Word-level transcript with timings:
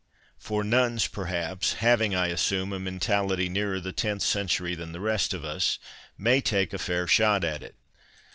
For 0.39 0.63
nuns 0.63 1.05
perhaps 1.05 1.73
(having, 1.73 2.15
I 2.15 2.29
assume, 2.29 2.73
a 2.73 2.79
mentality 2.79 3.49
nearer 3.49 3.79
the 3.79 3.91
tenth 3.91 4.23
century 4.23 4.73
than 4.73 4.93
the 4.93 4.99
rest 4.99 5.31
of 5.31 5.45
us) 5.45 5.77
may 6.17 6.41
take 6.41 6.73
a 6.73 6.79
fair 6.79 7.05
shot 7.05 7.43
at 7.43 7.61
it. 7.61 7.75